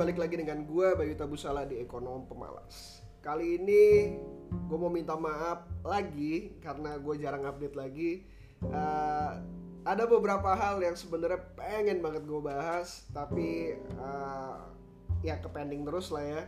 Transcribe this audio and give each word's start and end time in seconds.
balik 0.00 0.16
lagi 0.16 0.40
dengan 0.40 0.64
gue 0.64 0.96
Bayu 0.96 1.12
Tabusala 1.12 1.68
di 1.68 1.76
Ekonom 1.76 2.24
Pemalas. 2.24 3.04
Kali 3.20 3.60
ini 3.60 4.16
gue 4.48 4.78
mau 4.80 4.88
minta 4.88 5.12
maaf 5.12 5.68
lagi 5.84 6.56
karena 6.64 6.96
gue 6.96 7.20
jarang 7.20 7.44
update 7.44 7.76
lagi. 7.76 8.24
Uh, 8.64 9.36
Ada 9.84 10.08
beberapa 10.08 10.56
hal 10.56 10.80
yang 10.80 10.96
sebenarnya 10.96 11.52
pengen 11.52 12.00
banget 12.00 12.24
gue 12.24 12.40
bahas 12.40 13.04
Tapi 13.12 13.76
uh, 14.00 14.72
ya 15.20 15.36
kepending 15.36 15.84
terus 15.84 16.08
lah 16.08 16.24
ya. 16.24 16.42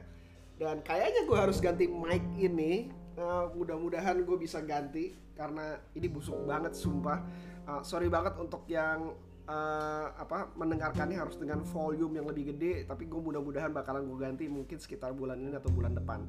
Dan 0.57 0.81
kayaknya 0.81 1.29
gue 1.29 1.37
harus 1.37 1.61
ganti 1.61 1.85
mic 1.93 2.25
ini. 2.41 2.89
Uh, 3.21 3.53
Mudah-mudahan 3.53 4.17
gue 4.25 4.37
bisa 4.41 4.65
ganti 4.65 5.13
karena 5.37 5.77
ini 5.93 6.09
busuk 6.09 6.41
banget 6.49 6.73
sumpah. 6.73 7.21
Uh, 7.69 7.85
Sorry 7.85 8.09
banget 8.09 8.33
untuk 8.41 8.65
yang 8.65 9.13
uh, 9.49 10.07
apa 10.15 10.53
mendengarkannya 10.55 11.19
harus 11.19 11.39
dengan 11.39 11.63
volume 11.67 12.23
yang 12.23 12.27
lebih 12.29 12.55
gede 12.55 12.87
tapi 12.87 13.09
gue 13.11 13.19
mudah-mudahan 13.19 13.75
bakalan 13.75 14.07
gue 14.07 14.19
ganti 14.19 14.45
mungkin 14.47 14.79
sekitar 14.79 15.17
bulan 15.17 15.41
ini 15.41 15.57
atau 15.57 15.71
bulan 15.73 15.97
depan. 15.97 16.27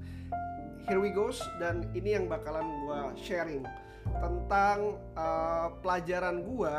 Here 0.84 1.00
we 1.00 1.14
goes 1.16 1.40
dan 1.62 1.88
ini 1.96 2.18
yang 2.18 2.26
bakalan 2.28 2.66
gue 2.88 3.00
sharing 3.20 3.64
tentang 4.20 5.00
uh, 5.16 5.72
pelajaran 5.80 6.44
gue 6.44 6.76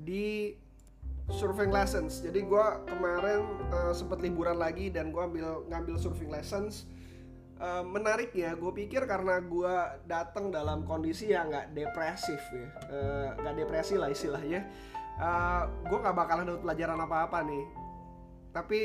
di 0.00 0.26
surfing 1.30 1.70
lessons. 1.70 2.18
Jadi 2.26 2.42
gue 2.42 2.66
kemarin 2.90 3.46
uh, 3.70 3.94
sempat 3.94 4.18
liburan 4.18 4.58
lagi 4.58 4.90
dan 4.90 5.14
gue 5.14 5.22
ambil 5.22 5.62
ngambil 5.70 5.94
surfing 6.00 6.32
lessons. 6.32 6.90
Uh, 7.60 7.84
menariknya 7.84 8.56
gue 8.56 8.72
pikir 8.72 9.04
karena 9.04 9.36
gue 9.36 9.74
datang 10.08 10.48
dalam 10.48 10.80
kondisi 10.88 11.30
yang 11.30 11.52
nggak 11.52 11.76
depresif 11.76 12.40
ya. 12.50 12.68
Nggak 13.38 13.54
uh, 13.54 13.58
depresi 13.60 13.94
lah 14.00 14.10
istilahnya 14.10 14.66
uh, 15.20 15.26
eh, 15.28 15.62
gue 15.86 15.98
nggak 16.00 16.16
bakalan 16.16 16.48
dapat 16.48 16.62
pelajaran 16.64 16.98
apa-apa 17.04 17.38
nih. 17.44 17.64
Tapi 18.50 18.80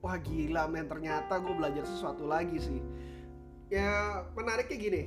wah 0.00 0.16
gila 0.18 0.64
men 0.66 0.88
ternyata 0.88 1.38
gue 1.38 1.54
belajar 1.54 1.84
sesuatu 1.84 2.24
lagi 2.24 2.58
sih. 2.58 2.80
Ya 3.68 4.24
menariknya 4.32 4.76
gini. 4.80 5.02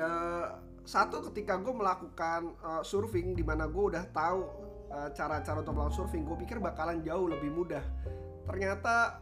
Uh, 0.00 0.58
satu 0.84 1.24
ketika 1.32 1.60
gue 1.60 1.74
melakukan 1.74 2.56
uh, 2.60 2.82
surfing 2.84 3.36
di 3.36 3.44
mana 3.44 3.68
gue 3.68 3.84
udah 3.94 4.04
tahu 4.10 4.64
cara-cara 4.94 5.58
untuk 5.58 5.74
melakukan 5.74 6.06
surfing 6.06 6.22
gue 6.22 6.38
pikir 6.46 6.62
bakalan 6.62 7.02
jauh 7.02 7.26
lebih 7.26 7.50
mudah. 7.50 7.82
Ternyata 8.46 9.18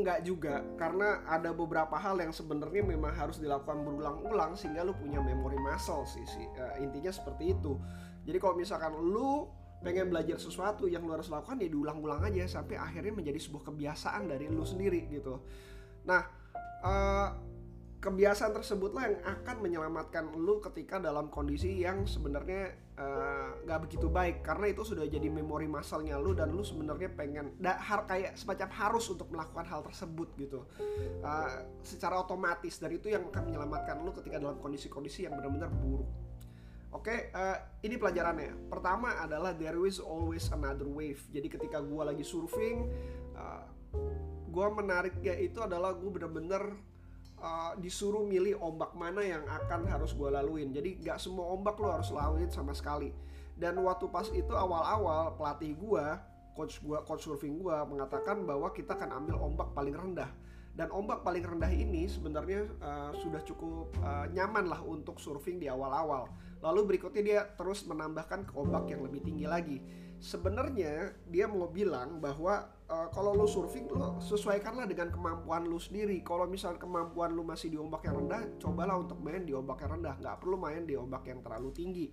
enggak 0.00 0.24
juga 0.26 0.60
karena 0.76 1.24
ada 1.24 1.50
beberapa 1.56 1.96
hal 1.96 2.20
yang 2.20 2.32
sebenarnya 2.34 2.84
memang 2.84 3.12
harus 3.16 3.40
dilakukan 3.40 3.80
berulang-ulang 3.82 4.54
sehingga 4.54 4.84
lu 4.84 4.92
punya 4.96 5.18
memory 5.18 5.56
muscle 5.56 6.04
sih, 6.04 6.24
sih. 6.28 6.46
Uh, 6.56 6.84
intinya 6.84 7.10
seperti 7.12 7.56
itu 7.56 7.80
jadi 8.26 8.42
kalau 8.42 8.58
misalkan 8.58 8.92
lu 8.98 9.46
pengen 9.80 10.10
belajar 10.10 10.40
sesuatu 10.40 10.90
yang 10.90 11.06
lu 11.06 11.14
harus 11.14 11.30
lakukan 11.30 11.62
ya 11.62 11.68
diulang-ulang 11.70 12.26
aja 12.26 12.58
sampai 12.58 12.74
akhirnya 12.74 13.14
menjadi 13.14 13.38
sebuah 13.38 13.70
kebiasaan 13.70 14.26
dari 14.26 14.50
lu 14.50 14.66
sendiri 14.66 15.06
gitu. 15.12 15.38
Nah, 16.08 16.26
uh, 16.82 17.28
kebiasaan 17.96 18.52
tersebutlah 18.52 19.08
yang 19.08 19.18
akan 19.24 19.56
menyelamatkan 19.64 20.30
lu 20.36 20.60
ketika 20.60 21.00
dalam 21.00 21.32
kondisi 21.32 21.80
yang 21.80 22.04
sebenarnya 22.04 22.76
eh, 22.94 23.48
nggak 23.64 23.78
uh, 23.78 23.82
begitu 23.82 24.06
baik 24.12 24.44
karena 24.44 24.70
itu 24.70 24.84
sudah 24.84 25.08
jadi 25.08 25.26
memori 25.32 25.64
masalnya 25.66 26.20
lu 26.20 26.36
dan 26.36 26.52
lu 26.52 26.60
sebenarnya 26.60 27.08
pengen 27.16 27.56
da, 27.56 27.80
har, 27.80 28.04
kayak 28.04 28.36
semacam 28.36 28.68
harus 28.70 29.08
untuk 29.08 29.32
melakukan 29.32 29.64
hal 29.64 29.80
tersebut 29.80 30.28
gitu 30.36 30.68
uh, 31.24 31.66
secara 31.80 32.20
otomatis 32.20 32.76
dari 32.78 33.00
itu 33.00 33.10
yang 33.10 33.26
akan 33.32 33.48
menyelamatkan 33.48 33.98
lu 34.04 34.12
ketika 34.12 34.38
dalam 34.38 34.60
kondisi-kondisi 34.60 35.26
yang 35.26 35.34
benar-benar 35.34 35.72
buruk 35.72 36.08
Oke, 36.94 37.12
okay, 37.12 37.20
uh, 37.36 37.52
eh, 37.52 37.58
ini 37.84 38.00
pelajarannya. 38.00 38.72
Pertama 38.72 39.20
adalah 39.20 39.52
there 39.52 39.84
is 39.84 40.00
always 40.00 40.48
another 40.48 40.88
wave. 40.88 41.20
Jadi 41.28 41.52
ketika 41.52 41.84
gue 41.84 42.00
lagi 42.00 42.24
surfing, 42.24 42.88
uh, 43.36 43.68
gue 44.48 44.66
menariknya 44.72 45.36
itu 45.36 45.60
adalah 45.60 45.92
gue 45.92 46.08
bener-bener 46.08 46.72
uh, 47.40 47.72
disuruh 47.80 48.24
milih 48.24 48.60
ombak 48.60 48.92
mana 48.96 49.24
yang 49.24 49.44
akan 49.46 49.88
harus 49.88 50.12
gue 50.12 50.28
laluin. 50.28 50.72
Jadi 50.72 51.00
gak 51.00 51.20
semua 51.20 51.52
ombak 51.52 51.76
lo 51.80 51.92
harus 51.92 52.10
laluin 52.12 52.48
sama 52.48 52.76
sekali. 52.76 53.12
Dan 53.56 53.80
waktu 53.80 54.06
pas 54.12 54.28
itu 54.32 54.52
awal-awal 54.52 55.32
pelatih 55.40 55.72
gue, 55.76 56.06
coach 56.52 56.80
gue, 56.84 56.98
coach 57.08 57.24
surfing 57.24 57.56
gue 57.60 57.76
mengatakan 57.88 58.44
bahwa 58.44 58.68
kita 58.72 58.96
akan 58.96 59.24
ambil 59.24 59.36
ombak 59.40 59.72
paling 59.72 59.96
rendah 59.96 60.28
dan 60.76 60.92
ombak 60.92 61.24
paling 61.24 61.40
rendah 61.40 61.72
ini 61.72 62.04
sebenarnya 62.04 62.68
uh, 62.84 63.10
sudah 63.16 63.40
cukup 63.48 63.88
uh, 64.04 64.28
nyaman 64.28 64.68
lah 64.68 64.84
untuk 64.84 65.16
surfing 65.16 65.56
di 65.56 65.72
awal-awal. 65.72 66.28
Lalu 66.60 66.94
berikutnya 66.94 67.22
dia 67.24 67.40
terus 67.56 67.88
menambahkan 67.88 68.44
ke 68.44 68.52
ombak 68.52 68.92
yang 68.92 69.00
lebih 69.00 69.24
tinggi 69.24 69.48
lagi. 69.48 69.80
Sebenarnya 70.16 71.12
dia 71.28 71.44
mau 71.46 71.68
bilang 71.68 72.18
bahwa 72.18 72.66
uh, 72.88 73.08
kalau 73.12 73.36
lo 73.36 73.44
surfing 73.44 73.86
lo 73.92 74.16
sesuaikanlah 74.18 74.88
dengan 74.88 75.12
kemampuan 75.12 75.68
lo 75.68 75.76
sendiri. 75.76 76.24
Kalau 76.24 76.48
misalnya 76.48 76.80
kemampuan 76.80 77.36
lo 77.36 77.44
masih 77.44 77.68
di 77.68 77.78
ombak 77.78 78.08
yang 78.08 78.24
rendah, 78.24 78.42
cobalah 78.56 78.96
untuk 78.96 79.20
main 79.20 79.44
di 79.44 79.52
ombak 79.52 79.84
yang 79.84 80.00
rendah. 80.00 80.14
Nggak 80.18 80.36
perlu 80.40 80.56
main 80.56 80.82
di 80.88 80.94
ombak 80.96 81.24
yang 81.28 81.40
terlalu 81.44 81.70
tinggi. 81.76 82.06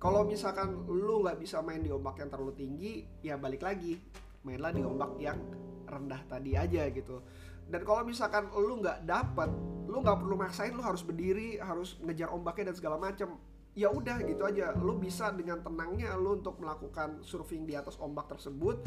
Kalau 0.00 0.26
misalkan 0.26 0.84
lo 0.88 1.22
nggak 1.22 1.38
bisa 1.38 1.60
main 1.60 1.80
di 1.80 1.92
ombak 1.92 2.20
yang 2.20 2.28
terlalu 2.32 2.52
tinggi, 2.56 2.92
ya 3.20 3.36
balik 3.36 3.62
lagi 3.62 4.00
mainlah 4.44 4.70
di 4.76 4.84
ombak 4.84 5.16
yang 5.16 5.40
rendah 5.88 6.20
tadi 6.28 6.52
aja 6.52 6.84
gitu 6.92 7.24
dan 7.68 7.80
kalau 7.80 8.04
misalkan 8.04 8.44
lu 8.52 8.84
nggak 8.84 9.08
dapat 9.08 9.48
lu 9.88 10.04
nggak 10.04 10.20
perlu 10.20 10.36
maksain 10.36 10.72
lu 10.76 10.84
harus 10.84 11.00
berdiri 11.00 11.56
harus 11.56 11.96
ngejar 12.04 12.28
ombaknya 12.32 12.72
dan 12.72 12.76
segala 12.76 12.96
macam 13.00 13.40
ya 13.74 13.90
udah 13.90 14.22
gitu 14.22 14.42
aja 14.46 14.70
lu 14.78 14.98
bisa 14.98 15.34
dengan 15.34 15.58
tenangnya 15.60 16.14
lu 16.14 16.38
untuk 16.38 16.62
melakukan 16.62 17.22
surfing 17.26 17.66
di 17.66 17.74
atas 17.74 17.98
ombak 17.98 18.30
tersebut 18.30 18.86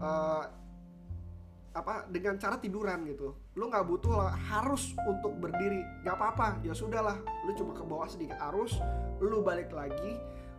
uh, 0.00 0.44
apa 1.70 2.04
dengan 2.10 2.36
cara 2.36 2.60
tiduran 2.60 3.06
gitu 3.08 3.32
lu 3.54 3.70
nggak 3.70 3.86
butuh 3.86 4.12
lah, 4.12 4.34
harus 4.34 4.92
untuk 5.06 5.38
berdiri 5.40 5.80
nggak 6.04 6.16
apa-apa 6.18 6.60
ya 6.66 6.76
sudahlah 6.76 7.16
lu 7.46 7.54
cuma 7.56 7.72
ke 7.72 7.82
bawah 7.86 8.08
sedikit 8.10 8.36
arus 8.52 8.76
lu 9.22 9.40
balik 9.40 9.72
lagi 9.72 10.18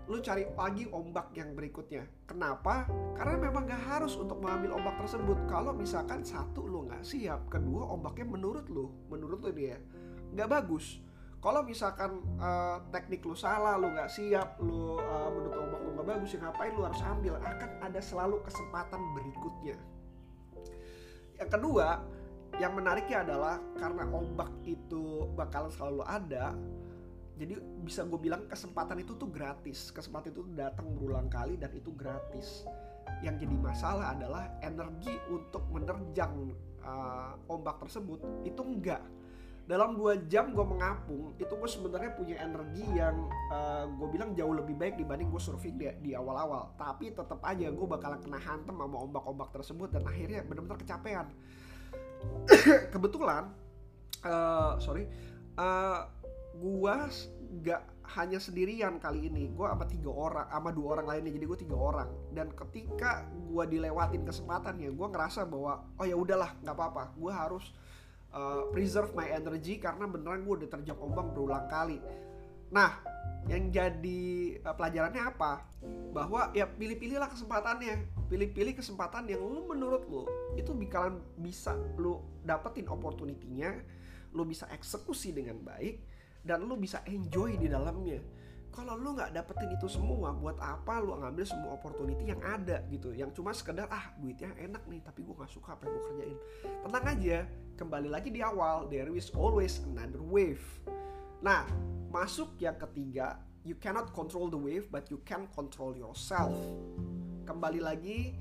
lu 0.10 0.18
cari 0.20 0.44
lagi 0.58 0.90
ombak 0.92 1.32
yang 1.38 1.56
berikutnya. 1.56 2.04
Kenapa? 2.28 2.84
Karena 3.16 3.38
memang 3.38 3.64
gak 3.64 3.80
harus 3.86 4.20
untuk 4.20 4.44
mengambil 4.44 4.76
ombak 4.76 5.00
tersebut. 5.00 5.38
Kalau 5.48 5.72
misalkan 5.72 6.26
satu 6.26 6.68
lu 6.68 6.84
gak 6.90 7.06
siap, 7.08 7.48
kedua 7.48 7.88
ombaknya 7.88 8.28
menurut 8.28 8.68
lu, 8.68 8.92
menurut 9.08 9.40
lu 9.40 9.52
dia 9.56 9.80
gak 10.36 10.52
bagus. 10.52 11.00
Kalau 11.42 11.66
misalkan 11.66 12.22
uh, 12.38 12.78
teknik 12.94 13.26
lu 13.26 13.34
salah, 13.34 13.74
lu 13.82 13.90
gak 13.98 14.14
siap, 14.14 14.62
lu 14.62 15.02
uh, 15.02 15.30
menurut 15.34 15.58
ombak 15.58 15.80
lu 15.82 15.90
gak 15.98 16.08
bagus, 16.14 16.30
ya 16.38 16.40
ngapain 16.46 16.74
lu 16.78 16.86
harus 16.86 17.02
ambil? 17.02 17.34
Akan 17.42 17.72
ada 17.82 17.98
selalu 17.98 18.38
kesempatan 18.46 19.02
berikutnya. 19.18 19.78
Yang 21.42 21.50
kedua, 21.50 22.06
yang 22.62 22.78
menariknya 22.78 23.26
adalah 23.26 23.58
karena 23.74 24.06
ombak 24.14 24.54
itu 24.70 25.34
bakalan 25.34 25.74
selalu 25.74 26.06
ada, 26.06 26.54
jadi 27.42 27.58
bisa 27.82 28.06
gue 28.06 28.22
bilang 28.22 28.46
kesempatan 28.46 29.02
itu 29.02 29.18
tuh 29.18 29.26
gratis 29.26 29.90
kesempatan 29.90 30.30
itu 30.30 30.46
datang 30.54 30.94
berulang 30.94 31.26
kali 31.26 31.58
dan 31.58 31.74
itu 31.74 31.90
gratis 31.90 32.70
yang 33.26 33.42
jadi 33.42 33.58
masalah 33.58 34.14
adalah 34.14 34.46
energi 34.62 35.18
untuk 35.26 35.66
menerjang 35.74 36.54
uh, 36.86 37.34
ombak 37.50 37.82
tersebut 37.82 38.22
itu 38.46 38.62
enggak 38.62 39.02
dalam 39.72 39.96
dua 39.96 40.20
jam 40.28 40.52
gue 40.52 40.66
mengapung 40.68 41.32
itu 41.40 41.48
gue 41.48 41.70
sebenarnya 41.72 42.12
punya 42.12 42.36
energi 42.44 42.84
yang 42.92 43.32
uh, 43.48 43.88
gue 43.88 44.08
bilang 44.12 44.36
jauh 44.36 44.52
lebih 44.52 44.76
baik 44.76 45.00
dibanding 45.00 45.32
gue 45.32 45.40
surfing 45.40 45.80
di, 45.80 46.12
awal-awal. 46.12 46.76
Tapi 46.76 47.16
tetap 47.16 47.40
aja 47.40 47.72
gue 47.72 47.88
bakalan 47.88 48.20
kena 48.20 48.36
hantem 48.36 48.76
sama 48.76 48.98
ombak-ombak 49.00 49.56
tersebut 49.56 49.96
dan 49.96 50.04
akhirnya 50.04 50.44
benar-benar 50.44 50.76
kecapean. 50.76 51.32
Kebetulan 52.94 53.48
uh, 54.28 54.76
sorry 54.84 55.08
uh, 55.56 56.04
gua 56.60 57.08
gak 57.64 57.88
hanya 58.20 58.44
sendirian 58.44 59.00
kali 59.00 59.32
ini 59.32 59.56
gue 59.56 59.64
sama 59.64 59.88
tiga 59.88 60.12
orang 60.12 60.52
sama 60.52 60.76
dua 60.76 61.00
orang 61.00 61.16
lainnya 61.16 61.32
jadi 61.32 61.48
gue 61.48 61.60
tiga 61.64 61.80
orang. 61.80 62.12
Dan 62.36 62.52
ketika 62.52 63.24
gue 63.32 63.64
dilewatin 63.72 64.28
kesempatannya 64.28 64.92
gue 64.92 65.08
ngerasa 65.16 65.48
bahwa 65.48 65.80
oh 65.96 66.04
ya 66.04 66.20
udahlah 66.20 66.60
nggak 66.60 66.76
apa-apa 66.76 67.16
gue 67.16 67.32
harus 67.32 67.72
uh, 68.36 68.68
preserve 68.72 69.12
my 69.16 69.28
energy 69.32 69.78
karena 69.80 70.08
beneran 70.08 70.44
gue 70.44 70.66
udah 70.66 70.70
terjang 70.72 71.00
ombak 71.00 71.32
berulang 71.32 71.68
kali. 71.68 72.00
Nah 72.72 73.00
yang 73.50 73.72
jadi 73.72 74.22
uh, 74.64 74.76
pelajarannya 74.76 75.24
apa? 75.24 75.66
Bahwa 76.12 76.52
ya 76.54 76.68
pilih-pilihlah 76.68 77.32
kesempatannya. 77.32 78.08
Pilih-pilih 78.32 78.80
kesempatan 78.80 79.28
yang 79.28 79.44
lu 79.44 79.68
menurut 79.68 80.08
lu 80.08 80.24
itu 80.56 80.72
bakalan 80.72 81.20
bisa 81.36 81.76
lu 82.00 82.24
dapetin 82.48 82.88
opportunity-nya 82.88 83.76
lu 84.32 84.48
bisa 84.48 84.68
eksekusi 84.72 85.36
dengan 85.36 85.60
baik 85.60 86.00
dan 86.42 86.64
lu 86.66 86.80
bisa 86.80 87.04
enjoy 87.06 87.60
di 87.60 87.68
dalamnya 87.68 88.24
kalau 88.72 88.96
lu 88.96 89.20
nggak 89.20 89.36
dapetin 89.36 89.76
itu 89.76 89.92
semua 89.92 90.32
buat 90.32 90.56
apa 90.64 91.04
lu 91.04 91.20
ngambil 91.20 91.44
semua 91.44 91.76
opportunity 91.76 92.32
yang 92.32 92.40
ada 92.40 92.80
gitu? 92.88 93.12
Yang 93.12 93.36
cuma 93.40 93.52
sekedar 93.52 93.92
ah 93.92 94.16
duitnya 94.16 94.56
enak 94.56 94.88
nih 94.88 95.04
tapi 95.04 95.28
gue 95.28 95.36
nggak 95.36 95.52
suka 95.52 95.76
apa 95.76 95.86
yang 95.86 95.94
gue 96.00 96.04
kerjain. 96.08 96.38
Tenang 96.88 97.06
aja 97.06 97.38
kembali 97.76 98.10
lagi 98.10 98.30
di 98.32 98.40
awal 98.40 98.88
there 98.88 99.12
is 99.12 99.28
always 99.36 99.84
another 99.92 100.24
wave. 100.24 100.64
Nah 101.44 101.68
masuk 102.10 102.56
yang 102.64 102.80
ketiga 102.80 103.44
you 103.68 103.76
cannot 103.76 104.16
control 104.16 104.48
the 104.48 104.58
wave 104.58 104.88
but 104.88 105.12
you 105.12 105.20
can 105.28 105.52
control 105.52 105.92
yourself. 105.92 106.56
Kembali 107.44 107.84
lagi 107.84 108.40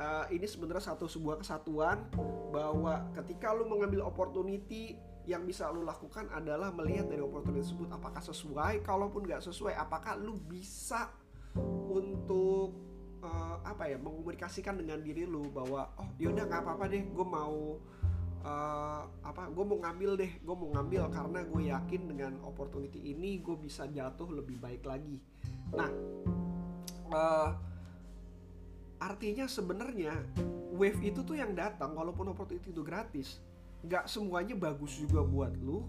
uh, 0.00 0.24
ini 0.32 0.48
sebenarnya 0.48 0.96
satu 0.96 1.04
sebuah 1.04 1.44
kesatuan 1.44 2.08
bahwa 2.48 3.12
ketika 3.12 3.52
lu 3.52 3.68
mengambil 3.68 4.08
opportunity 4.08 4.96
yang 5.26 5.42
bisa 5.42 5.66
lu 5.74 5.82
lakukan 5.82 6.30
adalah 6.30 6.70
melihat 6.70 7.10
dari 7.10 7.20
opportunity 7.20 7.66
tersebut. 7.66 7.90
Apakah 7.90 8.22
sesuai? 8.22 8.86
Kalaupun 8.86 9.26
nggak 9.26 9.42
sesuai 9.42 9.74
apakah 9.74 10.14
lu 10.14 10.38
bisa 10.38 11.10
untuk 11.90 12.78
uh, 13.26 13.58
apa 13.66 13.90
ya 13.90 13.98
mengomunikasikan 13.98 14.78
dengan 14.78 15.02
diri 15.02 15.26
lu 15.26 15.50
bahwa 15.50 15.90
oh 15.98 16.08
yaudah 16.20 16.46
nggak 16.46 16.62
apa-apa 16.62 16.84
deh 16.90 17.02
gue 17.10 17.26
mau 17.26 17.80
uh, 18.44 19.02
apa 19.24 19.50
gue 19.50 19.64
mau 19.64 19.78
ngambil 19.82 20.10
deh 20.20 20.32
gue 20.38 20.56
mau 20.56 20.70
ngambil 20.76 21.02
karena 21.10 21.40
gue 21.42 21.62
yakin 21.72 22.02
dengan 22.06 22.32
opportunity 22.46 23.00
ini 23.10 23.42
gue 23.42 23.56
bisa 23.58 23.88
jatuh 23.90 24.30
lebih 24.30 24.60
baik 24.62 24.86
lagi. 24.86 25.18
Nah 25.74 25.90
uh, 27.10 27.50
artinya 28.96 29.44
sebenarnya 29.48 30.12
wave 30.76 31.00
itu 31.04 31.24
tuh 31.24 31.36
yang 31.36 31.52
datang 31.56 31.92
walaupun 31.96 32.32
opportunity 32.32 32.72
itu 32.72 32.84
gratis 32.84 33.40
nggak 33.86 34.04
semuanya 34.10 34.54
bagus 34.58 34.98
juga 34.98 35.22
buat 35.22 35.54
lu. 35.62 35.86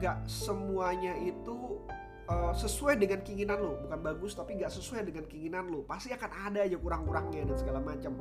Nggak 0.00 0.18
uh, 0.24 0.26
semuanya 0.26 1.14
itu 1.20 1.84
uh, 2.26 2.54
sesuai 2.56 2.98
dengan 2.98 3.20
keinginan 3.20 3.58
lo 3.60 3.78
bukan 3.86 4.00
bagus 4.00 4.32
tapi 4.34 4.58
nggak 4.58 4.72
sesuai 4.72 5.06
dengan 5.06 5.28
keinginan 5.30 5.70
lo 5.70 5.86
pasti 5.86 6.10
akan 6.10 6.50
ada 6.50 6.66
aja 6.66 6.78
kurang-kurangnya 6.80 7.46
dan 7.46 7.56
segala 7.60 7.78
macam. 7.78 8.16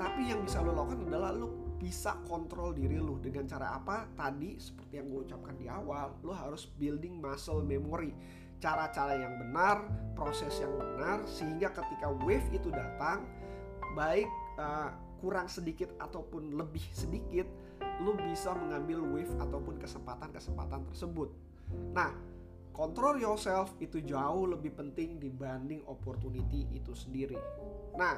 Tapi 0.00 0.32
yang 0.32 0.40
bisa 0.40 0.64
lo 0.64 0.72
lakukan 0.72 1.04
adalah 1.10 1.34
lo 1.34 1.76
bisa 1.76 2.16
kontrol 2.28 2.76
diri 2.76 2.96
lo 3.00 3.16
dengan 3.20 3.44
cara 3.48 3.76
apa? 3.76 4.08
Tadi 4.16 4.56
seperti 4.56 5.00
yang 5.00 5.08
gue 5.12 5.20
ucapkan 5.28 5.56
di 5.56 5.66
awal 5.68 6.16
lo 6.24 6.32
harus 6.32 6.68
building 6.78 7.20
muscle 7.20 7.60
memory. 7.60 8.12
Cara-cara 8.60 9.16
yang 9.16 9.40
benar 9.40 9.88
proses 10.12 10.52
yang 10.60 10.76
benar 10.76 11.24
sehingga 11.24 11.72
ketika 11.72 12.12
wave 12.24 12.44
itu 12.52 12.68
datang 12.68 13.24
baik 13.96 14.28
uh, 14.60 14.92
kurang 15.20 15.46
sedikit 15.46 15.92
ataupun 16.00 16.56
lebih 16.56 16.82
sedikit 16.90 17.46
lo 18.00 18.16
bisa 18.16 18.56
mengambil 18.56 19.04
wave 19.04 19.32
ataupun 19.36 19.76
kesempatan-kesempatan 19.76 20.88
tersebut 20.88 21.28
nah 21.92 22.10
control 22.80 23.20
yourself 23.20 23.76
itu 23.82 24.00
jauh 24.00 24.48
lebih 24.48 24.72
penting 24.72 25.20
dibanding 25.20 25.84
opportunity 25.84 26.64
itu 26.72 26.94
sendiri. 26.94 27.36
Nah, 27.98 28.16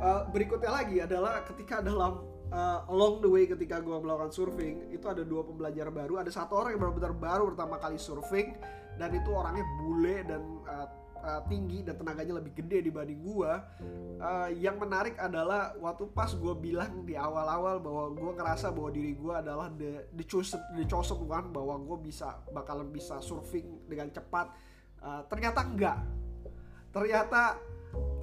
uh, 0.00 0.22
berikutnya 0.30 0.70
lagi 0.70 1.02
adalah 1.02 1.44
ketika 1.44 1.82
dalam 1.82 2.24
uh, 2.48 2.88
along 2.88 3.20
the 3.20 3.30
way 3.30 3.44
ketika 3.44 3.82
gue 3.82 3.96
melakukan 3.98 4.32
surfing 4.32 4.88
itu 4.94 5.04
ada 5.10 5.20
dua 5.26 5.44
pembelajar 5.44 5.90
baru, 5.90 6.22
ada 6.22 6.30
satu 6.32 6.56
orang 6.56 6.78
yang 6.78 6.88
benar-benar 6.88 7.14
baru 7.20 7.44
pertama 7.52 7.76
kali 7.76 7.98
surfing 7.98 8.56
dan 8.96 9.12
itu 9.12 9.28
orangnya 9.28 9.66
bule 9.82 10.16
dan 10.24 10.42
uh, 10.64 10.88
uh, 11.22 11.42
tinggi 11.48 11.84
dan 11.86 11.96
tenaganya 11.96 12.40
lebih 12.40 12.56
gede 12.56 12.88
dibanding 12.88 13.20
gua. 13.22 13.64
Uh, 14.16 14.48
yang 14.56 14.80
menarik 14.80 15.16
adalah 15.20 15.76
waktu 15.76 16.08
pas 16.12 16.32
gue 16.32 16.54
bilang 16.56 17.04
di 17.04 17.12
awal-awal 17.12 17.80
bahwa 17.80 18.04
gue 18.16 18.32
ngerasa 18.40 18.72
bahwa 18.72 18.88
diri 18.88 19.12
gue 19.12 19.34
adalah 19.34 19.68
the 19.76 20.08
the 20.16 20.24
chosen 20.24 20.56
the 20.72 20.88
chosen 20.88 21.20
one 21.28 21.52
bahwa 21.52 21.76
gue 21.76 22.08
bisa 22.08 22.40
bakalan 22.52 22.88
bisa 22.88 23.20
surfing 23.20 23.84
dengan 23.84 24.08
cepat. 24.08 24.52
Uh, 25.04 25.20
ternyata 25.28 25.60
enggak. 25.64 26.00
Ternyata 26.90 27.60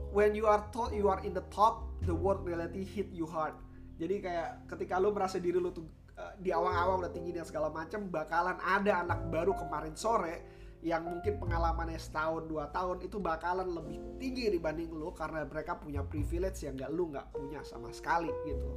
when 0.10 0.34
you 0.34 0.50
are 0.50 0.66
thought 0.74 0.94
you 0.98 1.10
are 1.10 1.22
in 1.22 1.34
the 1.38 1.46
top, 1.54 1.86
the 2.10 2.16
world 2.16 2.42
reality 2.42 2.82
hit 2.82 3.14
you 3.14 3.30
hard. 3.30 3.54
Jadi 4.02 4.26
kayak 4.26 4.66
ketika 4.66 4.98
lo 4.98 5.14
merasa 5.14 5.38
diri 5.38 5.62
lo 5.62 5.70
tuh 5.70 5.86
uh, 6.18 6.34
di 6.42 6.50
awal-awal 6.50 7.06
udah 7.06 7.14
tinggi 7.14 7.38
dan 7.38 7.46
segala 7.46 7.70
macam, 7.70 8.10
bakalan 8.10 8.58
ada 8.66 9.06
anak 9.06 9.30
baru 9.30 9.54
kemarin 9.54 9.94
sore 9.94 10.63
yang 10.84 11.08
mungkin 11.08 11.40
pengalamannya 11.40 11.96
setahun 11.96 12.44
dua 12.52 12.68
tahun 12.68 13.00
itu 13.08 13.16
bakalan 13.16 13.72
lebih 13.72 14.04
tinggi 14.20 14.52
dibanding 14.52 14.92
lu 14.92 15.16
karena 15.16 15.48
mereka 15.48 15.80
punya 15.80 16.04
privilege 16.04 16.68
yang 16.68 16.76
gak 16.76 16.92
lu 16.92 17.08
nggak 17.08 17.32
punya 17.32 17.64
sama 17.64 17.88
sekali 17.96 18.30
gitu. 18.44 18.68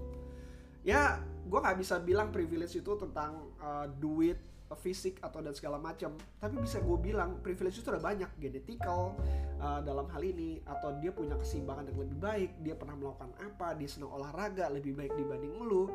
Ya 0.86 1.18
gue 1.50 1.58
nggak 1.58 1.82
bisa 1.82 1.98
bilang 1.98 2.30
privilege 2.30 2.78
itu 2.78 2.92
tentang 2.94 3.50
uh, 3.58 3.90
duit 3.98 4.38
fisik 4.66 5.22
atau 5.22 5.38
dan 5.42 5.54
segala 5.54 5.78
macam 5.78 6.18
tapi 6.42 6.58
bisa 6.58 6.82
gue 6.82 6.98
bilang 6.98 7.42
privilege 7.42 7.82
itu 7.82 7.90
ada 7.90 7.98
banyak. 7.98 8.30
Genetikal 8.38 9.18
uh, 9.58 9.82
dalam 9.82 10.06
hal 10.06 10.22
ini 10.22 10.62
atau 10.62 10.94
dia 11.02 11.10
punya 11.10 11.34
keseimbangan 11.34 11.90
yang 11.90 11.98
lebih 12.06 12.18
baik 12.22 12.50
dia 12.62 12.78
pernah 12.78 12.94
melakukan 12.94 13.34
apa 13.42 13.74
dia 13.74 13.90
senang 13.90 14.14
olahraga 14.14 14.70
lebih 14.70 14.94
baik 14.94 15.10
dibanding 15.18 15.58
lu. 15.58 15.90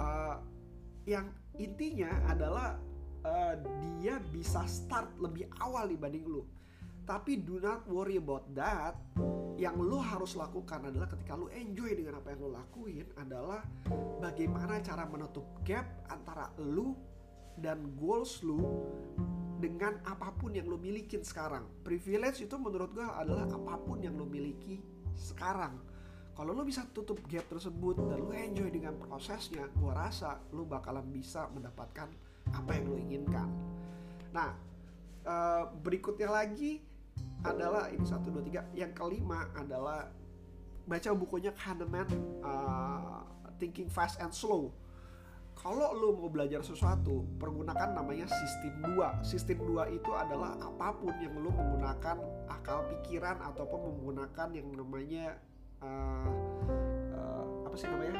Uh, 0.00 0.40
yang 1.04 1.28
intinya 1.60 2.08
adalah 2.32 2.80
uh, 3.24 3.54
dia 4.00 4.20
bisa 4.32 4.64
start 4.64 5.16
lebih 5.20 5.48
awal 5.60 5.88
dibanding 5.88 6.24
lu. 6.26 6.42
Tapi 7.04 7.42
do 7.42 7.58
not 7.58 7.82
worry 7.90 8.20
about 8.22 8.46
that. 8.54 8.94
Yang 9.58 9.76
lu 9.82 9.98
harus 9.98 10.32
lakukan 10.38 10.88
adalah 10.88 11.10
ketika 11.10 11.36
lu 11.36 11.50
enjoy 11.52 11.92
dengan 11.92 12.22
apa 12.22 12.32
yang 12.32 12.40
lu 12.40 12.50
lakuin 12.54 13.06
adalah 13.18 13.60
bagaimana 14.22 14.80
cara 14.80 15.04
menutup 15.04 15.44
gap 15.66 15.84
antara 16.08 16.48
lu 16.62 16.96
dan 17.60 17.92
goals 17.98 18.40
lu 18.40 18.62
dengan 19.60 20.00
apa 20.08 20.32
pun 20.32 20.56
yang 20.56 20.64
lu 20.64 20.80
milikin 20.80 21.20
sekarang. 21.20 21.68
Privilege 21.84 22.40
itu 22.40 22.56
menurut 22.56 22.94
gue 22.96 23.04
adalah 23.04 23.44
apa 23.44 23.74
pun 23.84 24.00
yang 24.00 24.16
lu 24.16 24.24
miliki 24.24 24.80
sekarang. 25.12 25.76
Kalau 26.32 26.56
lu 26.56 26.64
bisa 26.64 26.88
tutup 26.96 27.20
gap 27.28 27.44
tersebut 27.52 28.00
dan 28.08 28.16
lu 28.16 28.32
enjoy 28.32 28.72
dengan 28.72 28.96
prosesnya, 28.96 29.68
gue 29.76 29.92
rasa 29.92 30.40
lu 30.56 30.64
bakalan 30.64 31.04
bisa 31.12 31.52
mendapatkan 31.52 32.08
apa 32.54 32.70
yang 32.76 32.84
lo 32.90 32.96
inginkan. 32.98 33.48
Nah, 34.30 34.54
uh, 35.26 35.64
berikutnya 35.82 36.30
lagi 36.30 36.82
adalah 37.42 37.88
ini 37.88 38.04
satu 38.04 38.28
dua 38.30 38.42
tiga. 38.44 38.60
Yang 38.76 38.92
kelima 38.96 39.48
adalah 39.56 40.10
baca 40.84 41.10
bukunya 41.14 41.52
Kahneman 41.54 42.08
uh, 42.42 43.22
Thinking 43.60 43.88
Fast 43.88 44.18
and 44.20 44.34
Slow. 44.34 44.72
Kalau 45.60 45.92
lo 45.92 46.16
mau 46.16 46.32
belajar 46.32 46.64
sesuatu, 46.64 47.20
pergunakan 47.36 47.92
namanya 47.92 48.24
sistem 48.32 48.96
2. 48.96 49.20
Sistem 49.20 49.60
2 49.60 49.92
itu 49.92 50.08
adalah 50.16 50.56
apa 50.56 50.96
pun 50.96 51.12
yang 51.20 51.36
lo 51.36 51.52
menggunakan 51.52 52.16
akal 52.48 52.88
pikiran 52.88 53.36
ataupun 53.44 53.92
menggunakan 53.92 54.48
yang 54.56 54.72
namanya 54.72 55.36
uh, 55.84 56.32
uh, 57.12 57.68
apa 57.68 57.76
sih 57.76 57.92
namanya? 57.92 58.16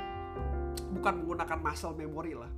Bukan 0.92 1.24
menggunakan 1.24 1.58
muscle 1.64 1.96
memory 1.96 2.36
lah 2.36 2.52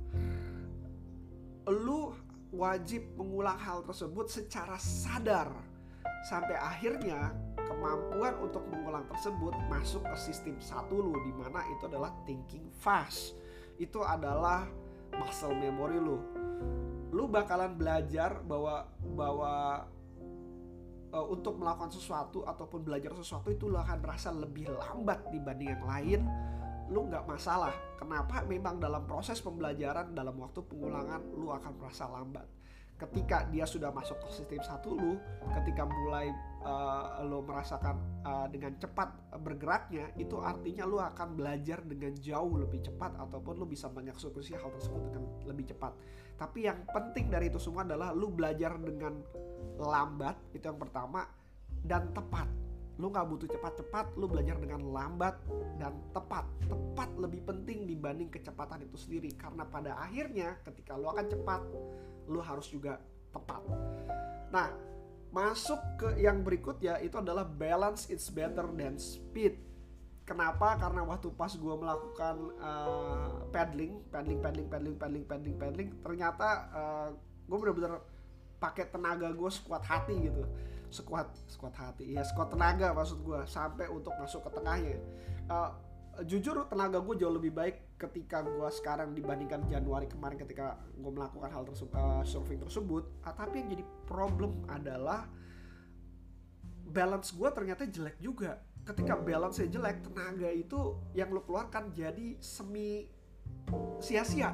lu 1.73 2.13
wajib 2.53 3.01
mengulang 3.17 3.57
hal 3.57 3.81
tersebut 3.81 4.29
secara 4.29 4.77
sadar 4.77 5.49
sampai 6.29 6.55
akhirnya 6.55 7.33
kemampuan 7.65 8.37
untuk 8.39 8.63
mengulang 8.69 9.03
tersebut 9.09 9.55
masuk 9.67 10.05
ke 10.05 10.15
sistem 10.15 10.55
satu 10.61 11.01
lu 11.01 11.17
di 11.25 11.33
mana 11.33 11.65
itu 11.73 11.89
adalah 11.89 12.13
thinking 12.23 12.69
fast. 12.79 13.35
Itu 13.81 14.05
adalah 14.05 14.69
muscle 15.17 15.57
memory 15.57 15.97
lu. 15.97 16.17
Lu 17.13 17.25
bakalan 17.29 17.73
belajar 17.77 18.41
bahwa 18.45 18.89
bahwa 19.01 19.53
uh, 21.13 21.25
untuk 21.29 21.61
melakukan 21.61 21.93
sesuatu 21.93 22.41
ataupun 22.43 22.81
belajar 22.81 23.13
sesuatu 23.13 23.53
itu 23.53 23.69
lu 23.69 23.77
akan 23.77 24.01
merasa 24.01 24.33
lebih 24.33 24.73
lambat 24.73 25.29
dibanding 25.29 25.69
yang 25.77 25.85
lain 25.85 26.21
lu 26.91 27.07
nggak 27.07 27.23
masalah. 27.27 27.71
Kenapa? 27.95 28.43
Memang 28.43 28.81
dalam 28.81 29.07
proses 29.07 29.39
pembelajaran, 29.39 30.11
dalam 30.11 30.35
waktu 30.39 30.59
pengulangan, 30.65 31.21
lu 31.35 31.47
akan 31.53 31.71
merasa 31.79 32.09
lambat. 32.11 32.47
Ketika 32.93 33.49
dia 33.51 33.67
sudah 33.67 33.91
masuk 33.91 34.15
ke 34.21 34.27
sistem 34.31 34.63
satu 34.63 34.95
lu, 34.95 35.19
ketika 35.59 35.83
mulai 35.83 36.31
uh, 36.63 37.25
lu 37.25 37.43
merasakan 37.43 37.99
uh, 38.23 38.47
dengan 38.47 38.75
cepat 38.79 39.11
bergeraknya, 39.43 40.13
itu 40.15 40.39
artinya 40.39 40.87
lu 40.87 41.01
akan 41.01 41.35
belajar 41.35 41.83
dengan 41.83 42.13
jauh 42.15 42.53
lebih 42.59 42.85
cepat 42.85 43.17
ataupun 43.19 43.59
lu 43.59 43.65
bisa 43.67 43.91
mengeksekusi 43.91 44.55
hal 44.55 44.71
tersebut 44.71 45.01
dengan 45.09 45.23
lebih 45.43 45.73
cepat. 45.73 45.91
Tapi 46.37 46.69
yang 46.69 46.85
penting 46.87 47.27
dari 47.27 47.51
itu 47.51 47.59
semua 47.59 47.83
adalah 47.83 48.15
lu 48.15 48.31
belajar 48.31 48.77
dengan 48.79 49.19
lambat, 49.79 50.53
itu 50.55 50.63
yang 50.63 50.79
pertama, 50.79 51.27
dan 51.83 52.13
tepat 52.15 52.47
lu 53.03 53.11
nggak 53.11 53.27
butuh 53.27 53.51
cepat-cepat 53.51 54.15
lu 54.15 54.31
belajar 54.31 54.55
dengan 54.63 54.79
lambat 54.79 55.35
dan 55.75 55.91
tepat. 56.15 56.47
Tepat 56.71 57.11
lebih 57.19 57.43
penting 57.43 57.83
dibanding 57.83 58.31
kecepatan 58.31 58.87
itu 58.87 58.95
sendiri. 58.95 59.35
Karena 59.35 59.67
pada 59.67 59.99
akhirnya 59.99 60.55
ketika 60.63 60.95
lu 60.95 61.11
akan 61.11 61.27
cepat 61.27 61.61
lu 62.31 62.39
harus 62.39 62.71
juga 62.71 63.03
tepat. 63.35 63.59
Nah 64.55 64.71
masuk 65.35 65.83
ke 65.99 66.23
yang 66.23 66.47
berikutnya 66.47 67.03
itu 67.03 67.19
adalah 67.19 67.43
balance 67.43 68.07
it's 68.07 68.31
better 68.31 68.71
than 68.71 68.95
speed. 68.95 69.59
Kenapa? 70.23 70.79
Karena 70.79 71.03
waktu 71.03 71.27
pas 71.35 71.51
gue 71.51 71.75
melakukan 71.75 72.55
uh, 72.63 73.43
paddling 73.51 73.99
paddling 74.07 74.39
paddling 74.39 74.67
paddling 74.71 74.95
paddling 74.95 75.25
paddling 75.27 75.55
paddling 75.59 75.89
ternyata 75.99 76.47
uh, 76.71 76.79
eh, 76.79 77.09
gue 77.51 77.57
bener-bener 77.59 77.99
pakai 78.63 78.87
tenaga 78.87 79.27
gue 79.35 79.51
sekuat 79.51 79.83
hati 79.83 80.15
gitu 80.31 80.47
sekuat 80.93 81.33
sekuat 81.49 81.73
hati. 81.73 82.13
Ya 82.13 82.21
sekuat 82.21 82.53
tenaga 82.53 82.93
maksud 82.93 83.25
gue 83.25 83.41
sampai 83.49 83.89
untuk 83.89 84.13
masuk 84.21 84.45
ke 84.45 84.49
tengahnya 84.61 85.01
uh, 85.49 85.71
jujur 86.21 86.69
tenaga 86.69 87.01
gue 87.01 87.15
jauh 87.17 87.33
lebih 87.33 87.49
baik 87.49 87.97
ketika 87.97 88.45
gue 88.45 88.69
sekarang 88.69 89.17
dibandingkan 89.17 89.65
Januari 89.65 90.05
kemarin 90.05 90.37
ketika 90.37 90.77
gue 90.93 91.11
melakukan 91.11 91.49
hal 91.49 91.63
tersebut 91.65 91.97
uh, 91.97 92.21
surfing 92.21 92.61
tersebut. 92.61 93.03
Uh, 93.25 93.33
tapi 93.33 93.65
yang 93.65 93.79
jadi 93.79 93.85
problem 94.05 94.61
adalah 94.69 95.25
balance 96.85 97.33
gue 97.33 97.49
ternyata 97.49 97.89
jelek 97.89 98.21
juga. 98.21 98.61
Ketika 98.83 99.15
balance 99.15 99.63
jelek 99.63 100.05
tenaga 100.05 100.51
itu 100.51 100.99
yang 101.15 101.31
lo 101.31 101.41
keluarkan 101.41 101.95
jadi 101.95 102.37
semi 102.43 103.07
sia-sia. 104.03 104.53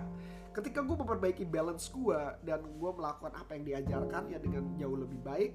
Ketika 0.53 0.85
gue 0.85 0.95
memperbaiki 0.95 1.43
balance 1.43 1.89
gue 1.91 2.19
dan 2.45 2.61
gue 2.61 2.91
melakukan 2.93 3.33
apa 3.35 3.57
yang 3.57 3.63
diajarkan 3.65 4.23
ya 4.31 4.39
dengan 4.39 4.63
jauh 4.77 4.97
lebih 4.97 5.19
baik 5.21 5.51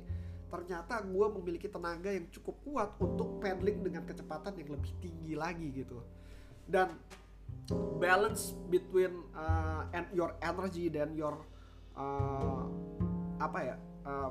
ternyata 0.55 1.03
gue 1.03 1.27
memiliki 1.43 1.67
tenaga 1.67 2.15
yang 2.15 2.31
cukup 2.31 2.55
kuat 2.63 2.91
untuk 3.03 3.43
paddling 3.43 3.83
dengan 3.83 4.07
kecepatan 4.07 4.55
yang 4.63 4.79
lebih 4.79 4.95
tinggi 5.03 5.35
lagi 5.35 5.67
gitu. 5.75 5.99
Dan 6.63 6.95
balance 7.99 8.55
between 8.71 9.27
uh, 9.35 9.91
and 9.91 10.07
your 10.15 10.39
energy 10.39 10.87
dan 10.87 11.11
your 11.19 11.43
uh, 11.99 12.71
apa 13.43 13.59
ya 13.67 13.77
uh, 14.07 14.31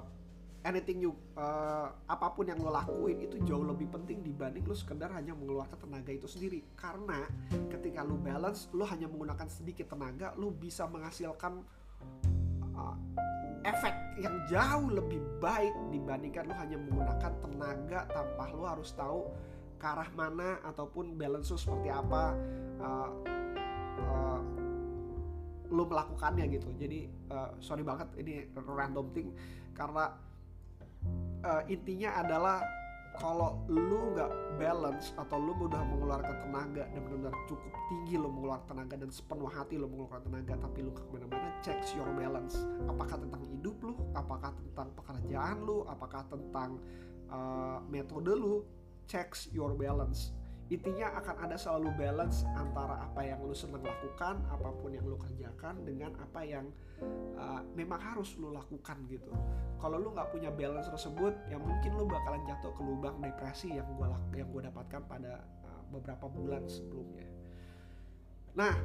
anything 0.63 1.03
you 1.03 1.11
uh, 1.35 1.91
apa 2.07 2.31
pun 2.31 2.47
yang 2.47 2.63
lo 2.63 2.71
lakuin 2.71 3.19
itu 3.19 3.43
jauh 3.43 3.67
lebih 3.67 3.91
penting 3.91 4.23
dibanding 4.23 4.63
lo 4.63 4.71
sekedar 4.71 5.11
hanya 5.11 5.35
mengeluarkan 5.35 5.75
tenaga 5.75 6.15
itu 6.15 6.31
sendiri. 6.31 6.63
Karena 6.79 7.27
ketika 7.67 7.99
lo 8.07 8.15
balance 8.15 8.71
lo 8.71 8.87
hanya 8.87 9.11
menggunakan 9.11 9.51
sedikit 9.51 9.91
tenaga 9.91 10.31
lo 10.39 10.55
bisa 10.55 10.87
menghasilkan 10.87 11.83
efek 13.63 13.95
yang 14.19 14.35
jauh 14.45 14.91
lebih 14.91 15.19
baik 15.39 15.73
dibandingkan 15.89 16.51
lo 16.51 16.55
hanya 16.59 16.77
menggunakan 16.77 17.31
tenaga 17.39 17.99
tanpa 18.11 18.43
lo 18.51 18.63
harus 18.67 18.91
tahu 18.93 19.31
ke 19.79 19.85
arah 19.87 20.07
mana 20.15 20.59
ataupun 20.63 21.15
balance 21.15 21.51
lo 21.51 21.57
seperti 21.59 21.89
apa 21.91 22.23
uh, 22.79 23.09
uh, 24.03 24.39
lo 25.73 25.83
melakukannya 25.89 26.45
gitu. 26.53 26.69
Jadi 26.77 27.09
uh, 27.33 27.57
sorry 27.57 27.81
banget 27.81 28.11
ini 28.21 28.47
random 28.53 29.09
thing. 29.15 29.33
Karena 29.73 30.13
uh, 31.41 31.63
intinya 31.65 32.21
adalah 32.21 32.61
kalau 33.17 33.61
lu 33.69 34.13
nggak 34.17 34.31
balance 34.57 35.13
atau 35.17 35.37
lu 35.37 35.53
mudah 35.53 35.81
mengeluarkan 35.85 36.35
tenaga 36.49 36.83
dan 36.89 36.99
benar-benar 37.05 37.35
cukup 37.45 37.73
tinggi 37.89 38.15
lu 38.17 38.29
mengeluarkan 38.33 38.67
tenaga 38.73 38.95
dan 38.97 39.09
sepenuh 39.13 39.49
hati 39.49 39.75
lu 39.77 39.85
mengeluarkan 39.85 40.21
tenaga 40.29 40.53
tapi 40.65 40.79
lu 40.81 40.91
ke 40.93 41.03
mana-mana 41.13 41.49
checks 41.61 41.93
your 41.93 42.09
balance. 42.17 42.57
Apakah 42.89 43.17
tentang 43.21 43.43
hidup 43.53 43.75
lu? 43.85 43.93
Apakah 44.17 44.51
tentang 44.57 44.87
pekerjaan 44.97 45.57
lu? 45.61 45.85
Apakah 45.85 46.21
tentang 46.27 46.81
uh, 47.29 47.79
metode 47.89 48.33
lu? 48.33 48.65
Checks 49.03 49.51
your 49.51 49.75
balance 49.75 50.31
intinya 50.71 51.11
akan 51.19 51.35
ada 51.43 51.55
selalu 51.59 51.91
balance 51.99 52.47
antara 52.55 53.03
apa 53.03 53.21
yang 53.23 53.43
lu 53.43 53.51
senang 53.51 53.83
lakukan 53.83 54.39
apa 54.47 54.69
pun 54.79 54.95
yang 54.95 55.03
lu 55.03 55.19
kerjakan 55.19 55.83
dengan 55.83 56.15
apa 56.23 56.41
yang 56.47 56.71
uh, 57.35 57.61
memang 57.75 57.99
harus 57.99 58.39
lu 58.39 58.55
lakukan 58.55 58.95
gitu. 59.11 59.31
Kalau 59.77 59.99
lu 59.99 60.15
nggak 60.15 60.31
punya 60.31 60.49
balance 60.55 60.87
tersebut 60.87 61.35
ya 61.51 61.59
mungkin 61.59 61.91
lu 61.99 62.07
bakalan 62.07 62.41
jatuh 62.47 62.71
ke 62.71 62.81
lubang 62.81 63.19
depresi 63.19 63.75
yang 63.75 63.87
gue 63.99 64.07
yang 64.39 64.47
gue 64.47 64.61
dapatkan 64.71 65.01
pada 65.03 65.43
uh, 65.67 65.81
beberapa 65.91 66.31
bulan 66.31 66.63
sebelumnya. 66.71 67.27
Nah 68.55 68.75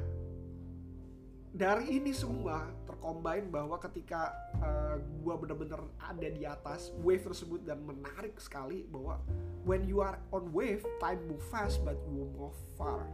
dari 1.49 1.97
ini 1.97 2.13
semua 2.13 2.69
tercombine 2.85 3.49
bahwa 3.49 3.81
ketika 3.81 4.29
uh, 4.61 5.01
gue 5.01 5.33
bener-bener 5.33 5.81
ada 5.97 6.27
di 6.29 6.45
atas 6.45 6.93
wave 7.01 7.25
tersebut 7.25 7.65
dan 7.65 7.81
menarik 7.81 8.37
sekali 8.37 8.85
bahwa 8.85 9.17
when 9.65 9.81
you 9.89 9.97
are 9.97 10.21
on 10.29 10.53
wave 10.53 10.85
time 11.01 11.17
move 11.25 11.41
fast 11.49 11.81
but 11.81 11.97
you 12.13 12.29
move 12.37 12.53
far. 12.77 13.09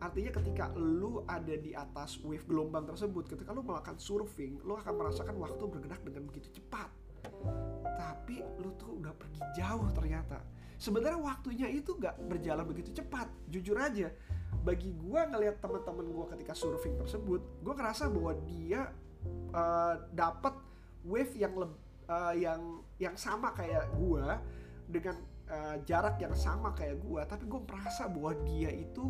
Artinya 0.00 0.32
ketika 0.32 0.70
lu 0.78 1.26
ada 1.26 1.52
di 1.58 1.74
atas 1.74 2.22
wave 2.22 2.46
gelombang 2.46 2.86
tersebut 2.86 3.26
ketika 3.26 3.50
lu 3.50 3.66
melakukan 3.66 3.98
surfing 3.98 4.62
lu 4.62 4.78
akan 4.78 4.94
merasakan 4.94 5.34
waktu 5.42 5.60
bergerak 5.66 6.00
dengan 6.06 6.30
begitu 6.30 6.62
cepat. 6.62 6.88
Tapi 7.98 8.38
lu 8.62 8.70
tuh 8.78 9.02
udah 9.02 9.12
pergi 9.18 9.42
jauh 9.58 9.90
ternyata. 9.92 10.40
Sebenarnya 10.80 11.20
waktunya 11.20 11.68
itu 11.68 11.92
gak 12.00 12.16
berjalan 12.24 12.64
begitu 12.64 12.96
cepat 12.96 13.28
jujur 13.52 13.76
aja 13.76 14.08
bagi 14.60 14.92
gue 14.92 15.20
ngelihat 15.32 15.56
teman-teman 15.64 16.04
gue 16.04 16.26
ketika 16.36 16.52
surfing 16.52 17.00
tersebut 17.00 17.40
gue 17.64 17.74
ngerasa 17.74 18.12
bahwa 18.12 18.32
dia 18.44 18.92
uh, 19.56 19.96
dapat 20.12 20.52
wave 21.08 21.32
yang 21.32 21.54
uh, 22.08 22.34
yang 22.36 22.84
yang 23.00 23.16
sama 23.16 23.56
kayak 23.56 23.88
gue 23.96 24.26
dengan 24.90 25.16
uh, 25.48 25.80
jarak 25.88 26.20
yang 26.20 26.36
sama 26.36 26.76
kayak 26.76 27.00
gue 27.00 27.20
tapi 27.24 27.48
gue 27.48 27.60
merasa 27.64 28.04
bahwa 28.10 28.36
dia 28.44 28.68
itu 28.68 29.08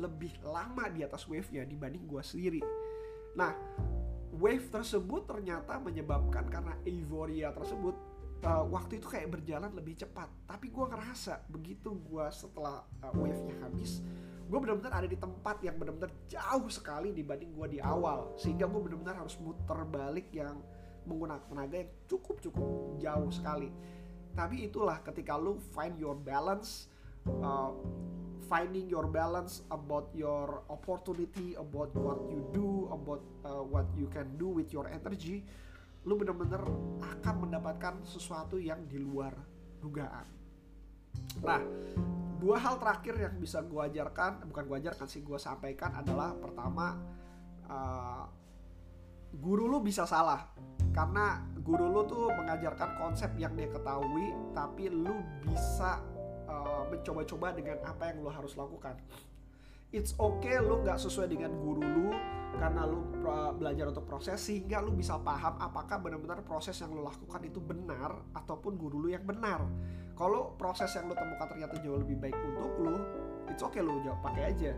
lebih 0.00 0.32
lama 0.44 0.88
di 0.88 1.04
atas 1.04 1.28
wave-nya 1.28 1.68
dibanding 1.68 2.08
gue 2.08 2.22
sendiri. 2.24 2.60
Nah 3.36 3.52
wave 4.36 4.68
tersebut 4.72 5.28
ternyata 5.28 5.76
menyebabkan 5.76 6.48
karena 6.48 6.76
euforia 6.88 7.52
tersebut 7.52 7.96
uh, 8.44 8.64
waktu 8.68 9.00
itu 9.00 9.08
kayak 9.08 9.32
berjalan 9.32 9.72
lebih 9.72 9.96
cepat. 9.96 10.28
Tapi 10.44 10.72
gue 10.72 10.86
ngerasa 10.88 11.48
begitu 11.48 11.96
gue 12.04 12.26
setelah 12.32 12.84
uh, 13.04 13.12
wave-nya 13.16 13.56
habis 13.64 14.04
gue 14.50 14.58
benar-benar 14.58 14.98
ada 14.98 15.06
di 15.06 15.14
tempat 15.14 15.62
yang 15.62 15.78
benar-benar 15.78 16.10
jauh 16.26 16.66
sekali 16.66 17.14
dibanding 17.14 17.54
gue 17.54 17.78
di 17.78 17.80
awal. 17.80 18.34
Sehingga 18.34 18.66
gue 18.66 18.82
benar-benar 18.82 19.22
harus 19.22 19.38
muter 19.38 19.78
balik 19.86 20.26
yang 20.34 20.58
menggunakan 21.06 21.46
tenaga 21.46 21.76
yang 21.86 21.90
cukup 22.10 22.42
cukup 22.42 22.66
jauh 22.98 23.30
sekali. 23.30 23.70
Tapi 24.34 24.66
itulah 24.66 24.98
ketika 25.06 25.38
lu 25.38 25.62
find 25.70 25.94
your 26.02 26.18
balance 26.18 26.90
uh, 27.46 27.70
finding 28.50 28.90
your 28.90 29.06
balance 29.06 29.62
about 29.70 30.10
your 30.10 30.66
opportunity 30.66 31.54
about 31.54 31.94
what 31.94 32.18
you 32.26 32.42
do 32.50 32.90
about 32.90 33.22
uh, 33.46 33.62
what 33.62 33.86
you 33.94 34.10
can 34.10 34.26
do 34.34 34.50
with 34.50 34.74
your 34.74 34.90
energy 34.90 35.46
lu 36.02 36.16
benar-benar 36.16 36.64
akan 36.98 37.34
mendapatkan 37.46 37.94
sesuatu 38.08 38.56
yang 38.56 38.80
di 38.88 38.96
luar 38.96 39.36
dugaan. 39.84 40.24
Nah 41.44 41.60
dua 42.40 42.56
hal 42.56 42.80
terakhir 42.80 43.14
yang 43.20 43.34
bisa 43.36 43.60
gue 43.60 43.78
ajarkan 43.78 44.48
bukan 44.48 44.64
gue 44.64 44.76
ajarkan 44.80 45.06
sih 45.06 45.20
gue 45.20 45.36
sampaikan 45.36 45.92
adalah 46.00 46.32
pertama 46.32 46.96
uh, 47.68 48.24
guru 49.36 49.70
lu 49.70 49.78
bisa 49.84 50.08
salah. 50.08 50.50
Karena 50.90 51.38
guru 51.62 51.86
lu 51.86 52.02
tuh 52.08 52.34
mengajarkan 52.34 52.98
konsep 52.98 53.30
yang 53.38 53.54
dia 53.54 53.70
ketahui 53.70 54.34
tapi 54.50 54.90
lu 54.90 55.22
bisa 55.44 56.02
uh, 56.50 56.82
mencoba-coba 56.90 57.54
dengan 57.54 57.78
apa 57.86 58.10
yang 58.10 58.26
lu 58.26 58.30
harus 58.32 58.58
lakukan 58.58 58.98
it's 59.90 60.14
okay 60.22 60.62
lu 60.62 60.86
nggak 60.86 60.98
sesuai 61.02 61.34
dengan 61.34 61.50
guru 61.58 61.82
lu 61.82 62.08
karena 62.54 62.86
lu 62.86 63.02
belajar 63.56 63.90
untuk 63.90 64.06
proses 64.06 64.38
sehingga 64.38 64.78
lu 64.84 64.94
bisa 64.94 65.18
paham 65.18 65.56
apakah 65.58 65.98
benar-benar 65.98 66.44
proses 66.44 66.76
yang 66.78 66.92
lu 66.94 67.02
lakukan 67.02 67.40
itu 67.42 67.58
benar 67.58 68.20
ataupun 68.36 68.76
guru 68.76 69.06
lu 69.06 69.08
yang 69.10 69.24
benar. 69.24 69.64
Kalau 70.12 70.52
proses 70.60 70.92
yang 70.92 71.08
lu 71.08 71.16
temukan 71.16 71.48
ternyata 71.48 71.80
jauh 71.80 71.96
lebih 71.96 72.20
baik 72.20 72.36
untuk 72.36 72.72
lu, 72.84 73.00
it's 73.48 73.64
okay 73.64 73.80
lu 73.80 73.96
jawab 74.04 74.20
pakai 74.20 74.52
aja. 74.52 74.72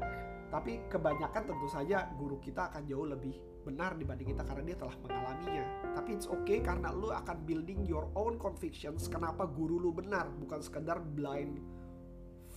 Tapi 0.53 0.85
kebanyakan 0.87 1.43
tentu 1.49 1.67
saja 1.67 2.07
guru 2.15 2.39
kita 2.39 2.71
akan 2.71 2.87
jauh 2.87 3.09
lebih 3.09 3.35
benar 3.67 3.99
dibanding 3.99 4.31
kita 4.31 4.47
karena 4.47 4.63
dia 4.63 4.77
telah 4.79 4.95
mengalaminya. 5.03 5.65
Tapi 5.99 6.11
it's 6.15 6.29
okay 6.31 6.63
karena 6.63 6.95
lu 6.95 7.11
akan 7.11 7.43
building 7.43 7.83
your 7.89 8.07
own 8.15 8.39
convictions 8.39 9.11
kenapa 9.11 9.49
guru 9.49 9.83
lu 9.83 9.91
benar, 9.91 10.31
bukan 10.39 10.63
sekedar 10.63 11.03
blind 11.03 11.59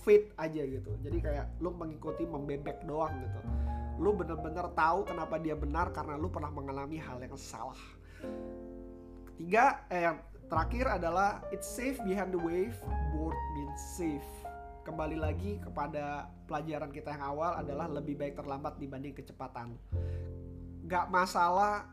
faith 0.06 0.30
aja 0.38 0.62
gitu. 0.62 0.94
Jadi 1.02 1.18
kayak 1.18 1.58
lu 1.58 1.74
mengikuti 1.74 2.22
membebek 2.22 2.86
doang 2.86 3.10
gitu. 3.18 3.40
Lu 3.98 4.14
bener-bener 4.14 4.70
tahu 4.78 5.02
kenapa 5.02 5.34
dia 5.42 5.58
benar 5.58 5.90
karena 5.90 6.14
lu 6.14 6.30
pernah 6.30 6.54
mengalami 6.54 7.02
hal 7.02 7.18
yang 7.18 7.34
salah. 7.34 7.82
Ketiga 9.34 9.82
eh 9.90 10.06
yang 10.06 10.22
terakhir 10.46 10.86
adalah 10.86 11.42
it's 11.50 11.66
safe 11.66 11.98
behind 12.06 12.30
the 12.30 12.38
wave 12.38 12.78
board 13.10 13.34
means 13.58 13.82
safe. 13.98 14.30
Kembali 14.86 15.18
lagi 15.18 15.58
kepada 15.58 16.30
pelajaran 16.46 16.94
kita 16.94 17.10
yang 17.18 17.34
awal 17.34 17.58
adalah 17.58 17.90
lebih 17.90 18.14
baik 18.14 18.38
terlambat 18.38 18.78
dibanding 18.78 19.10
kecepatan. 19.10 19.74
Gak 20.86 21.10
masalah 21.10 21.90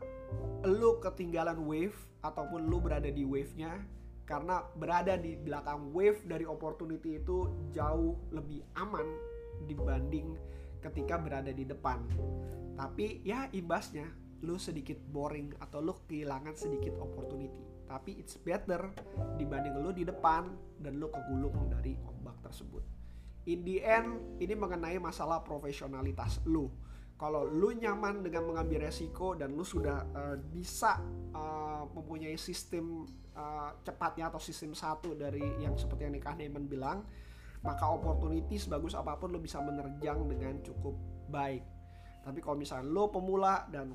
lu 0.62 1.02
ketinggalan 1.02 1.58
wave 1.66 1.98
ataupun 2.22 2.70
lu 2.70 2.78
berada 2.78 3.10
di 3.10 3.26
wave-nya 3.26 3.82
karena 4.24 4.64
berada 4.76 5.20
di 5.20 5.36
belakang 5.36 5.92
wave 5.92 6.24
dari 6.24 6.48
opportunity 6.48 7.20
itu 7.20 7.68
jauh 7.76 8.16
lebih 8.32 8.64
aman 8.80 9.04
dibanding 9.68 10.36
ketika 10.80 11.20
berada 11.20 11.52
di 11.52 11.64
depan. 11.64 12.04
Tapi 12.76 13.24
ya 13.24 13.48
imbasnya 13.52 14.08
lu 14.44 14.60
sedikit 14.60 15.00
boring 15.00 15.56
atau 15.60 15.80
lu 15.80 15.96
kehilangan 16.08 16.56
sedikit 16.56 16.96
opportunity. 17.00 17.64
Tapi 17.84 18.16
it's 18.20 18.36
better 18.40 18.92
dibanding 19.36 19.76
lu 19.80 19.92
di 19.92 20.04
depan 20.04 20.52
dan 20.80 21.00
lu 21.00 21.08
kegulung 21.12 21.68
dari 21.68 21.96
ombak 22.04 22.40
tersebut. 22.44 22.84
In 23.44 23.60
the 23.60 23.84
end, 23.84 24.40
ini 24.40 24.56
mengenai 24.56 24.96
masalah 24.96 25.44
profesionalitas 25.44 26.40
lu. 26.48 26.72
Kalau 27.14 27.46
lu 27.46 27.70
nyaman 27.78 28.26
dengan 28.26 28.50
mengambil 28.50 28.90
resiko 28.90 29.38
dan 29.38 29.54
lu 29.54 29.62
sudah 29.62 30.02
uh, 30.12 30.36
bisa 30.50 30.98
uh, 31.30 31.86
mempunyai 31.94 32.34
sistem 32.34 33.06
uh, 33.38 33.70
cepatnya 33.86 34.34
atau 34.34 34.42
sistem 34.42 34.74
satu 34.74 35.14
dari 35.14 35.42
yang 35.62 35.78
seperti 35.78 36.10
yang 36.10 36.14
Nikah 36.18 36.34
Neyman 36.34 36.66
bilang, 36.66 37.06
maka 37.62 37.86
opportunity 37.86 38.58
sebagus 38.58 38.98
apa 38.98 39.14
pun 39.14 39.30
lo 39.30 39.38
bisa 39.38 39.62
menerjang 39.62 40.26
dengan 40.26 40.58
cukup 40.66 40.98
baik. 41.30 41.62
Tapi 42.26 42.38
kalau 42.42 42.58
misalnya 42.58 42.90
lo 42.90 43.06
pemula 43.14 43.62
dan 43.70 43.94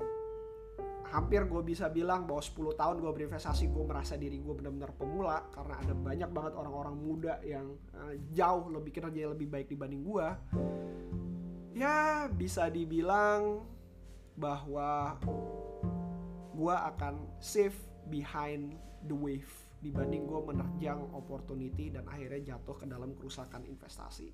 hampir 1.10 1.42
gue 1.42 1.62
bisa 1.66 1.90
bilang 1.90 2.22
bahwa 2.24 2.38
10 2.38 2.78
tahun 2.78 2.96
gue 3.02 3.10
berinvestasi 3.10 3.66
gue 3.74 3.84
merasa 3.84 4.14
diri 4.14 4.38
gue 4.38 4.54
benar-benar 4.54 4.94
pemula 4.94 5.42
karena 5.50 5.74
ada 5.82 5.94
banyak 5.94 6.30
banget 6.30 6.52
orang-orang 6.54 6.94
muda 6.94 7.34
yang 7.42 7.74
uh, 7.98 8.14
jauh 8.30 8.70
lebih 8.70 8.94
kinerja 8.94 9.34
lebih 9.34 9.50
baik 9.50 9.66
dibanding 9.66 10.06
gue 10.06 10.26
ya 11.74 12.26
bisa 12.32 12.66
dibilang 12.70 13.62
bahwa 14.34 15.20
gue 16.56 16.76
akan 16.76 17.14
safe 17.38 17.76
behind 18.10 18.74
the 19.06 19.14
wave 19.14 19.48
dibanding 19.80 20.28
gue 20.28 20.40
menerjang 20.44 21.00
opportunity 21.16 21.88
dan 21.88 22.04
akhirnya 22.04 22.52
jatuh 22.52 22.76
ke 22.76 22.84
dalam 22.84 23.16
kerusakan 23.16 23.64
investasi. 23.64 24.28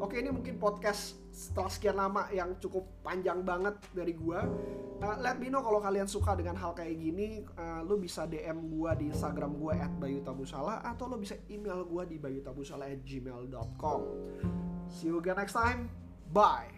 Oke 0.00 0.16
ini 0.16 0.32
mungkin 0.32 0.56
podcast 0.56 1.20
setelah 1.28 1.68
sekian 1.68 2.00
lama 2.00 2.24
yang 2.32 2.56
cukup 2.56 2.88
panjang 3.04 3.44
banget 3.44 3.76
dari 3.92 4.16
gue. 4.16 4.40
Uh, 4.98 5.16
let 5.20 5.36
me 5.36 5.52
know 5.52 5.60
kalau 5.60 5.84
kalian 5.84 6.08
suka 6.08 6.32
dengan 6.40 6.56
hal 6.56 6.72
kayak 6.72 6.96
gini, 6.96 7.44
uh, 7.60 7.84
lu 7.84 8.00
bisa 8.00 8.24
DM 8.24 8.72
gue 8.72 8.90
di 8.96 9.12
Instagram 9.12 9.60
gue 9.60 9.76
@bayutabusala 10.00 10.80
atau 10.80 11.04
lu 11.04 11.20
bisa 11.20 11.36
email 11.52 11.84
gue 11.84 12.02
di 12.08 12.16
bayutabusala@gmail.com. 12.16 14.00
See 14.88 15.12
you 15.12 15.20
again 15.20 15.36
next 15.36 15.52
time. 15.52 16.07
Bye. 16.32 16.77